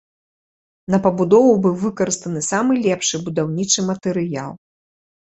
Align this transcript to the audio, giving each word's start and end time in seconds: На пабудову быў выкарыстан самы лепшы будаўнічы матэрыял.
На 0.93 0.99
пабудову 1.05 1.51
быў 1.65 1.75
выкарыстан 1.83 2.39
самы 2.47 2.77
лепшы 2.85 3.15
будаўнічы 3.27 3.79
матэрыял. 3.91 4.51